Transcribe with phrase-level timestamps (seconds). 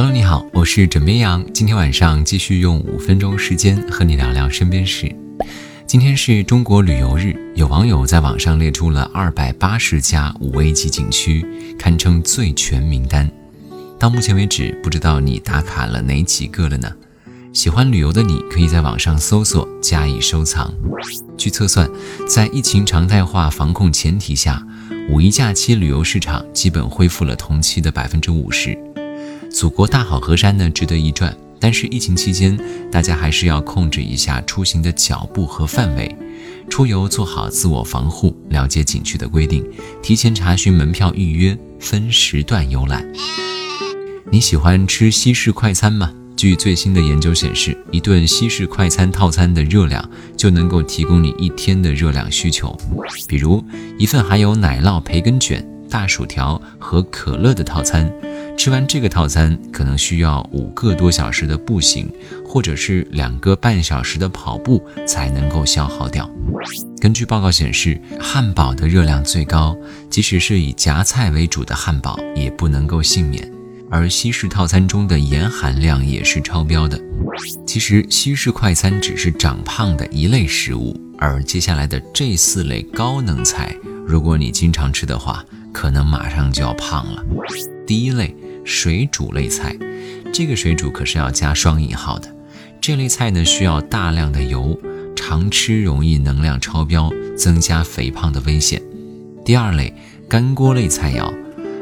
[0.00, 1.44] Hello，你好，我是枕边羊。
[1.52, 5.12] 今天晚上继续用五分钟时间和你聊聊身边事。
[5.88, 11.44] 今天是中国旅游日，有网友在网上列出了二百八十家五 A 级景区，
[11.76, 13.28] 堪称最全名单。
[13.98, 16.92] 到目前为止，不知道你打卡了哪几个了呢？
[17.52, 20.72] 喜欢旅游的你，可以在网上搜索加以收藏。
[21.36, 21.90] 据测算，
[22.28, 24.64] 在疫情常态化防控前提下，
[25.10, 28.78] 五一假期旅游市场基本恢复了同期的百分之五十。
[29.50, 31.36] 祖国大好河山呢，值得一转。
[31.60, 32.56] 但是疫情期间，
[32.90, 36.14] 大家还是要控制一下出行的脚步和范围，
[36.70, 39.64] 出游做好自我防护，了解景区的规定，
[40.00, 43.04] 提前查询门票预约，分时段游览。
[44.30, 46.12] 你喜欢吃西式快餐吗？
[46.36, 52.78] 据最新的研究显示，一顿西式快餐套餐的热量就能够提供你一天的热量需求。
[53.26, 53.64] 比如，
[53.98, 58.08] 一份含有奶酪培根卷、大薯条和可乐的套餐。
[58.58, 62.10] 吃完这个套餐，可能需要五个多小时的步行，
[62.44, 66.28] 或者是两个半小时的跑步才能够消耗掉。
[67.00, 69.76] 根据报告显示，汉堡的热量最高，
[70.10, 73.48] 即使是以夹菜为主的汉堡也不能够幸免。
[73.88, 77.00] 而西式套餐中的盐含量也是超标的。
[77.64, 83.72] 其实，西式快餐只是长胖的一类食物，而接下来的这四类高能菜，
[84.04, 87.24] 如果你经常吃的话，可能马上就要胖了。
[87.86, 88.34] 第一类。
[88.68, 89.74] 水煮类菜，
[90.30, 92.28] 这个水煮可是要加双引号的。
[92.82, 94.78] 这类菜呢需要大量的油，
[95.16, 98.82] 常吃容易能量超标，增加肥胖的危险。
[99.42, 99.94] 第二类
[100.28, 101.32] 干锅类菜肴，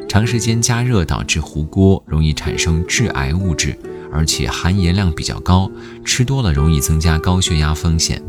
[0.08, 3.76] 长时间加热导致糊锅，容易产生致癌物质，
[4.12, 5.68] 而且含盐量比较高，
[6.04, 8.22] 吃多了容易增加高血压风险。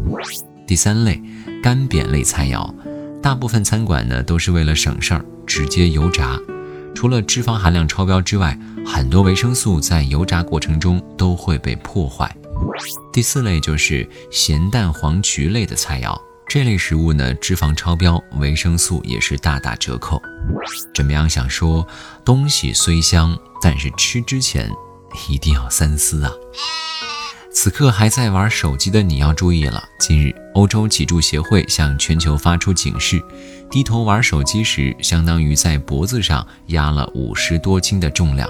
[0.66, 1.22] 第三类
[1.62, 2.74] 干煸类菜肴，
[3.22, 6.40] 大部分餐馆呢都是为了省事儿，直接油炸。
[6.98, 12.36] 除了脂肪含量超标之外，很多维生素在油炸过程中都会被破坏。
[13.14, 16.20] 第四类就是咸蛋黄焗类的菜肴，
[16.50, 20.20] 这类食物呢脂肪超标，维生素也是大打折扣。
[20.96, 21.88] 怎么样想说，
[22.26, 24.68] 东西虽香，但是吃之前
[25.30, 26.32] 一定要三思啊。
[27.60, 29.84] 此刻还在玩手机的你要注意了。
[29.98, 33.20] 近日，欧洲脊柱协会向全球发出警示：
[33.72, 38.48] 低头玩手机时，相当于在脖子上压了五十多斤的重量。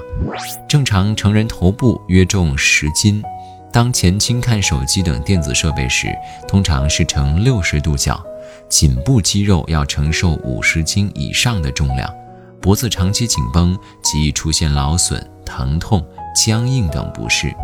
[0.68, 3.24] 正常成人头部约重十斤，
[3.72, 6.14] 当前倾看手机等电子设备时，
[6.46, 8.22] 通常是呈六十度角，
[8.68, 12.14] 颈部肌肉要承受五十斤以上的重量。
[12.60, 17.56] 脖子长期紧绷，极易出现劳损、疼痛、僵硬等不适。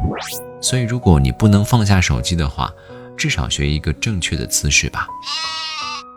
[0.63, 2.73] 所以，如果你不能放下手机的话，
[3.17, 5.05] 至少学一个正确的姿势吧。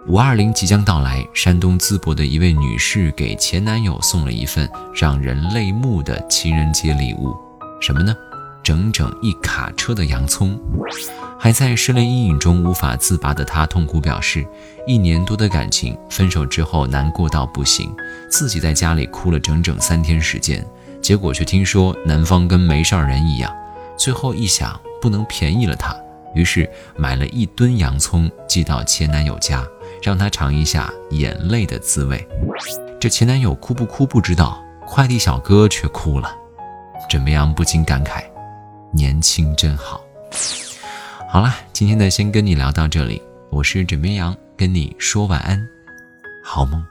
[0.07, 7.37] 五二零即将到来，山东淄博的一位女士给前男友送了一份让人泪目的情人节礼物，
[7.81, 8.15] 什么呢？
[8.63, 10.57] 整整一卡车的洋葱。
[11.37, 14.47] 还在失恋阴影中无法自拔的她，痛苦表示，
[14.87, 17.93] 一年多的感情分手之后难过到不行，
[18.31, 20.65] 自己在家里哭了整整三天时间，
[21.03, 23.53] 结果却听说男方跟没事儿人一样。
[23.97, 25.97] 最后一想，不能便宜了他，
[26.35, 29.67] 于是买了一吨洋葱寄到前男友家，
[30.03, 32.27] 让他尝一下眼泪的滋味。
[33.01, 36.31] 这前男友哭不哭不知道，快递小哥却哭了。
[37.09, 38.25] 枕边羊不禁感慨：
[38.93, 40.01] 年轻真好。
[41.29, 45.67] 好了，今天的先跟你聊到这里，我是枕边羊，跟你说晚安，
[46.43, 46.85] 好梦。